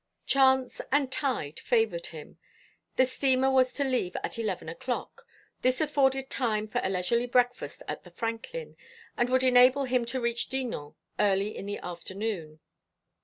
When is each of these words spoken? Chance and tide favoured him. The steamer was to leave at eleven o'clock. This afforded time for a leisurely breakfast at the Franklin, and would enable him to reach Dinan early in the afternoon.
Chance 0.25 0.81
and 0.91 1.11
tide 1.11 1.59
favoured 1.59 2.07
him. 2.07 2.39
The 2.95 3.05
steamer 3.05 3.51
was 3.51 3.71
to 3.73 3.83
leave 3.83 4.15
at 4.23 4.39
eleven 4.39 4.67
o'clock. 4.67 5.27
This 5.61 5.79
afforded 5.79 6.31
time 6.31 6.67
for 6.67 6.81
a 6.83 6.89
leisurely 6.89 7.27
breakfast 7.27 7.83
at 7.87 8.03
the 8.03 8.09
Franklin, 8.09 8.77
and 9.15 9.29
would 9.29 9.43
enable 9.43 9.83
him 9.83 10.05
to 10.05 10.19
reach 10.19 10.49
Dinan 10.49 10.95
early 11.19 11.55
in 11.55 11.67
the 11.67 11.77
afternoon. 11.83 12.61